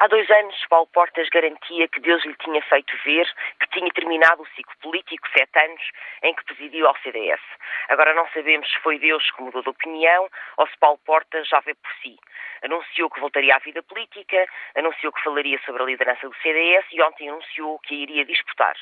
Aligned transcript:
Há 0.00 0.06
dois 0.06 0.30
anos, 0.30 0.54
Paulo 0.68 0.86
Portas 0.92 1.28
garantia 1.28 1.88
que 1.88 1.98
Deus 1.98 2.24
lhe 2.24 2.34
tinha 2.36 2.62
feito 2.62 2.96
ver 3.04 3.26
que 3.58 3.66
tinha 3.70 3.90
terminado 3.90 4.42
o 4.42 4.46
ciclo 4.54 4.72
político, 4.80 5.26
sete 5.36 5.58
anos, 5.58 5.82
em 6.22 6.32
que 6.34 6.44
presidiu 6.44 6.86
ao 6.86 6.96
CDS. 6.98 7.40
Agora 7.88 8.14
não 8.14 8.28
sabemos 8.28 8.70
se 8.70 8.78
foi 8.78 9.00
Deus 9.00 9.28
que 9.32 9.42
mudou 9.42 9.60
de 9.60 9.68
opinião 9.68 10.30
ou 10.56 10.68
se 10.68 10.78
Paulo 10.78 11.00
Portas 11.04 11.48
já 11.48 11.58
vê 11.60 11.74
por 11.74 11.90
si. 12.00 12.16
Anunciou 12.62 13.10
que 13.10 13.18
voltaria 13.18 13.56
à 13.56 13.58
vida 13.58 13.82
política, 13.82 14.46
anunciou 14.76 15.12
que 15.12 15.22
falaria 15.22 15.58
sobre 15.66 15.82
a 15.82 15.86
liderança 15.86 16.28
do 16.28 16.36
CDS 16.36 16.86
e 16.92 17.02
ontem 17.02 17.28
anunciou 17.28 17.80
que 17.80 17.94
a 17.94 17.98
iria 17.98 18.24
disputar. 18.24 18.76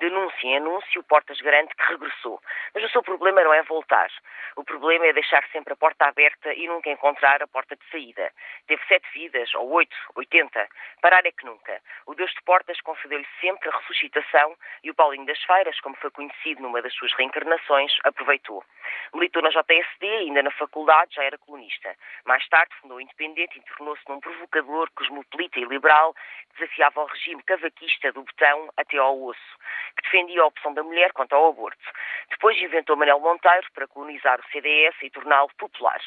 Denúncia 0.00 0.46
em 0.46 0.56
anúncio, 0.56 1.02
Portas 1.04 1.40
garante 1.40 1.74
que 1.76 1.92
regressou. 1.92 2.40
Mas 2.74 2.84
o 2.84 2.88
seu 2.88 3.02
problema 3.02 3.44
não 3.44 3.52
é 3.52 3.62
voltar. 3.62 4.10
O 4.56 4.64
problema 4.64 5.06
é 5.06 5.12
deixar 5.12 5.44
sempre 5.52 5.74
a 5.74 5.76
porta 5.76 6.06
aberta 6.06 6.52
e 6.54 6.66
nunca 6.66 6.90
encontrar 6.90 7.42
a 7.42 7.46
porta 7.46 7.76
de 7.76 7.84
saída. 7.90 8.32
Teve 8.66 8.82
sete 8.86 9.06
vidas, 9.12 9.54
ou 9.54 9.70
oito, 9.70 9.96
oitenta. 10.16 10.61
Parar 11.00 11.24
é 11.26 11.32
que 11.32 11.44
nunca. 11.44 11.80
O 12.06 12.14
Deus 12.14 12.30
de 12.32 12.42
Portas 12.42 12.80
concedeu-lhe 12.80 13.26
sempre 13.40 13.68
a 13.68 13.76
ressuscitação 13.78 14.56
e 14.82 14.90
o 14.90 14.94
Paulinho 14.94 15.26
das 15.26 15.42
Feiras, 15.42 15.78
como 15.80 15.96
foi 15.96 16.10
conhecido 16.10 16.62
numa 16.62 16.82
das 16.82 16.94
suas 16.94 17.12
reencarnações, 17.14 17.92
aproveitou. 18.04 18.64
Militou 19.14 19.42
na 19.42 19.50
JSD 19.50 20.06
ainda 20.06 20.42
na 20.42 20.50
faculdade 20.50 21.14
já 21.14 21.24
era 21.24 21.38
colunista. 21.38 21.94
Mais 22.24 22.46
tarde 22.48 22.74
fundou 22.80 22.98
o 22.98 23.00
Independente 23.00 23.58
e 23.58 23.62
tornou-se 23.62 24.02
num 24.08 24.20
provocador 24.20 24.90
cosmopolita 24.94 25.58
e 25.58 25.64
liberal 25.64 26.14
que 26.14 26.60
desafiava 26.60 27.02
o 27.02 27.06
regime 27.06 27.42
cavaquista 27.42 28.12
do 28.12 28.22
botão 28.22 28.70
até 28.76 28.98
ao 28.98 29.22
osso, 29.22 29.58
que 29.96 30.02
defendia 30.02 30.42
a 30.42 30.46
opção 30.46 30.72
da 30.74 30.82
mulher 30.82 31.12
quanto 31.12 31.34
ao 31.34 31.48
aborto. 31.48 31.82
Depois 32.30 32.58
inventou 32.58 32.96
Manuel 32.96 33.20
Monteiro 33.20 33.66
para 33.74 33.86
colonizar 33.86 34.40
o 34.40 34.50
CDS 34.50 34.96
e 35.02 35.10
torná-lo 35.10 35.50
popular. 35.58 36.00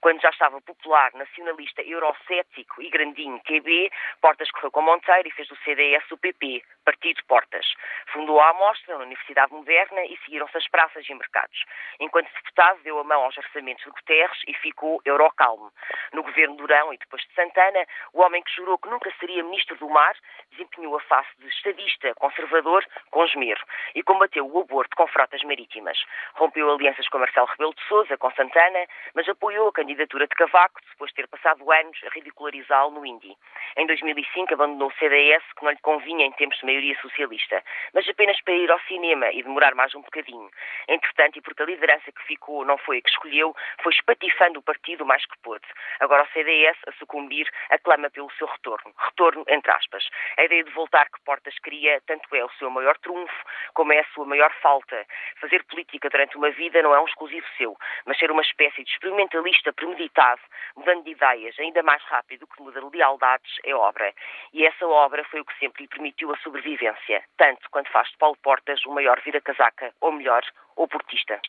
Quando 0.00 0.20
já 0.20 0.30
estava 0.30 0.60
popular, 0.60 1.12
nacionalista, 1.14 1.82
eurocético 1.82 2.82
e 2.82 2.90
grandinho 2.90 3.40
QB, 3.40 3.90
Portas 4.20 4.50
correu 4.50 4.70
com 4.70 4.82
Monteiro 4.82 5.28
e 5.28 5.32
fez 5.32 5.48
do 5.48 5.56
CDS 5.56 6.10
o 6.10 6.18
PP, 6.18 6.62
Partido 6.84 7.22
Portas. 7.26 7.66
Fundou 8.12 8.40
a 8.40 8.50
Amostra 8.50 8.96
na 8.96 9.04
Universidade 9.04 9.52
Moderna 9.52 10.04
e 10.04 10.16
seguiram-se 10.24 10.56
as 10.56 10.68
praças 10.68 11.08
e 11.08 11.14
mercados. 11.14 11.64
Enquanto 12.00 12.32
deputado, 12.32 12.82
deu 12.82 12.98
a 12.98 13.04
mão 13.04 13.22
aos 13.22 13.36
orçamentos 13.36 13.84
de 13.84 13.90
Guterres 13.90 14.38
e 14.46 14.54
ficou 14.54 15.00
eurocalmo. 15.04 15.72
No 16.12 16.22
governo 16.22 16.56
Durão 16.56 16.92
e 16.92 16.98
depois 16.98 17.22
de 17.22 17.34
Santana, 17.34 17.86
o 18.12 18.22
homem 18.22 18.42
que 18.42 18.54
jurou 18.54 18.78
que 18.78 18.88
nunca 18.88 19.12
seria 19.18 19.44
ministro 19.44 19.76
do 19.76 19.88
mar 19.88 20.14
desempenhou 20.50 20.96
a 20.96 21.00
face 21.00 21.30
de 21.38 21.48
estadista, 21.48 22.14
conservador, 22.14 22.84
com 23.10 23.24
esmero 23.24 23.60
e 23.94 24.02
combateu 24.02 24.46
o 24.46 24.60
aborto 24.60 24.96
com 24.96 25.06
frotas 25.06 25.42
marítimas. 25.42 25.98
Rompeu 26.34 26.70
alianças 26.72 27.08
com 27.08 27.18
Marcelo 27.18 27.46
Rebelo 27.46 27.74
de 27.74 27.82
Sousa, 27.88 28.16
com 28.18 28.30
Santana, 28.32 28.86
mas 29.14 29.28
apoiou 29.28 29.68
a 29.68 29.72
candidatura 29.72 30.26
de 30.26 30.34
Cavaco 30.34 30.80
depois 30.90 31.10
de 31.10 31.16
ter 31.16 31.28
passado 31.28 31.70
anos 31.70 31.98
a 32.04 32.08
ridicularizá-lo 32.10 32.90
no 32.92 33.06
Indi. 33.06 33.36
Em 33.76 33.86
2005 33.90 34.54
abandonou 34.54 34.88
o 34.88 34.92
CDS, 34.92 35.42
que 35.56 35.64
não 35.64 35.72
lhe 35.72 35.78
convinha 35.82 36.24
em 36.24 36.32
tempos 36.32 36.58
de 36.58 36.66
maioria 36.66 36.96
socialista, 37.00 37.62
mas 37.92 38.08
apenas 38.08 38.40
para 38.42 38.54
ir 38.54 38.70
ao 38.70 38.78
cinema 38.82 39.30
e 39.32 39.42
demorar 39.42 39.74
mais 39.74 39.92
um 39.96 40.00
bocadinho. 40.00 40.48
Entretanto, 40.86 41.38
e 41.38 41.42
porque 41.42 41.62
a 41.62 41.66
liderança 41.66 42.12
que 42.12 42.22
ficou 42.22 42.64
não 42.64 42.78
foi 42.78 42.98
a 42.98 43.02
que 43.02 43.10
escolheu, 43.10 43.54
foi 43.82 43.92
espatifando 43.92 44.60
o 44.60 44.62
partido 44.62 45.04
mais 45.04 45.26
que 45.26 45.36
pôde. 45.42 45.66
Agora 45.98 46.22
o 46.22 46.28
CDS, 46.28 46.78
a 46.86 46.92
sucumbir, 46.92 47.50
aclama 47.70 48.08
pelo 48.10 48.30
seu 48.38 48.46
retorno. 48.46 48.94
Retorno, 48.96 49.44
entre 49.48 49.72
aspas. 49.72 50.08
A 50.36 50.44
ideia 50.44 50.62
de 50.62 50.70
voltar 50.70 51.06
que 51.10 51.20
Portas 51.24 51.58
queria, 51.58 52.00
tanto 52.06 52.32
é 52.36 52.44
o 52.44 52.50
seu 52.50 52.70
maior 52.70 52.96
trunfo, 52.98 53.44
como 53.74 53.92
é 53.92 53.98
a 53.98 54.06
sua 54.14 54.24
maior 54.24 54.52
falta. 54.62 55.04
Fazer 55.40 55.64
política 55.64 56.08
durante 56.08 56.36
uma 56.36 56.50
vida 56.50 56.80
não 56.80 56.94
é 56.94 57.00
um 57.00 57.06
exclusivo 57.06 57.46
seu, 57.56 57.76
mas 58.06 58.18
ser 58.18 58.30
uma 58.30 58.42
espécie 58.42 58.84
de 58.84 58.90
experimentalista 58.90 59.72
premeditado, 59.72 60.40
mudando 60.76 61.02
de 61.02 61.10
ideias 61.10 61.58
ainda 61.58 61.82
mais 61.82 62.02
rápido 62.04 62.46
que 62.46 62.62
muda 62.62 62.80
de 62.80 62.96
lealdades, 62.96 63.58
é 63.64 63.74
obra. 63.80 64.12
E 64.52 64.66
essa 64.66 64.86
obra 64.86 65.24
foi 65.24 65.40
o 65.40 65.44
que 65.44 65.58
sempre 65.58 65.82
lhe 65.82 65.88
permitiu 65.88 66.32
a 66.32 66.38
sobrevivência, 66.38 67.24
tanto 67.36 67.68
quanto 67.70 67.90
faz 67.90 68.08
de 68.10 68.16
Paulo 68.18 68.36
Portas 68.42 68.84
o 68.84 68.92
maior 68.92 69.20
vira-casaca, 69.24 69.92
ou 70.00 70.12
melhor, 70.12 70.42
ou 70.76 70.86
portista. 70.86 71.40